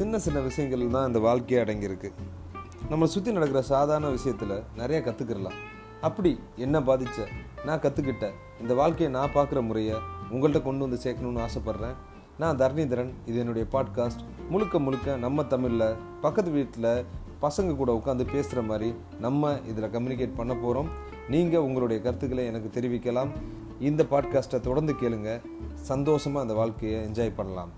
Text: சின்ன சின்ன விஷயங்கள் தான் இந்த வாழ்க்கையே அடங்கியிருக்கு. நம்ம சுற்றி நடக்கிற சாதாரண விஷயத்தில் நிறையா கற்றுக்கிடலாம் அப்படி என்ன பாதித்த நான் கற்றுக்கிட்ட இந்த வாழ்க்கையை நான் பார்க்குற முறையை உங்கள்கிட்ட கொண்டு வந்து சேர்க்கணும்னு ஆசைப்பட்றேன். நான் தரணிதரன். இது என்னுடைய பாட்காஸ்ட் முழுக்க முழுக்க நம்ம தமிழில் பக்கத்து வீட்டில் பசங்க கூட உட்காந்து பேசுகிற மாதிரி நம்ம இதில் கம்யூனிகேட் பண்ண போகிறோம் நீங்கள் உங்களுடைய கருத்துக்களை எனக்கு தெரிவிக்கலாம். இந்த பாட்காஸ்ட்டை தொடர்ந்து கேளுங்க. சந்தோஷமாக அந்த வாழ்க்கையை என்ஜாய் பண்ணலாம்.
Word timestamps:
சின்ன 0.00 0.18
சின்ன 0.24 0.38
விஷயங்கள் 0.40 0.92
தான் 0.94 1.08
இந்த 1.08 1.20
வாழ்க்கையே 1.24 1.58
அடங்கியிருக்கு. 1.62 2.08
நம்ம 2.90 3.06
சுற்றி 3.14 3.30
நடக்கிற 3.32 3.60
சாதாரண 3.70 4.08
விஷயத்தில் 4.08 4.54
நிறையா 4.78 5.00
கற்றுக்கிடலாம் 5.06 5.58
அப்படி 6.06 6.30
என்ன 6.64 6.76
பாதித்த 6.82 7.26
நான் 7.66 7.82
கற்றுக்கிட்ட 7.82 8.28
இந்த 8.62 8.74
வாழ்க்கையை 8.74 9.10
நான் 9.16 9.34
பார்க்குற 9.34 9.62
முறையை 9.66 9.96
உங்கள்கிட்ட 10.32 10.62
கொண்டு 10.62 10.86
வந்து 10.86 11.00
சேர்க்கணும்னு 11.04 11.42
ஆசைப்பட்றேன். 11.46 11.96
நான் 12.38 12.60
தரணிதரன். 12.62 13.10
இது 13.26 13.36
என்னுடைய 13.38 13.66
பாட்காஸ்ட் 13.74 14.22
முழுக்க 14.52 14.78
முழுக்க 14.78 15.16
நம்ம 15.16 15.44
தமிழில் 15.44 15.86
பக்கத்து 16.24 16.50
வீட்டில் 16.50 16.90
பசங்க 17.44 17.76
கூட 17.82 18.00
உட்காந்து 18.00 18.26
பேசுகிற 18.32 18.62
மாதிரி 18.62 18.94
நம்ம 19.26 19.52
இதில் 19.72 19.92
கம்யூனிகேட் 19.96 20.38
பண்ண 20.40 20.54
போகிறோம் 20.54 20.90
நீங்கள் 21.28 21.66
உங்களுடைய 21.68 22.02
கருத்துக்களை 22.02 22.46
எனக்கு 22.52 22.80
தெரிவிக்கலாம். 22.80 23.32
இந்த 23.90 24.04
பாட்காஸ்ட்டை 24.14 24.60
தொடர்ந்து 24.60 24.94
கேளுங்க. 25.02 25.40
சந்தோஷமாக 25.92 26.46
அந்த 26.46 26.56
வாழ்க்கையை 26.62 26.98
என்ஜாய் 27.10 27.38
பண்ணலாம். 27.42 27.72